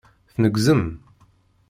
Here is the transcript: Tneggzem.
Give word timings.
Tneggzem. 0.33 0.83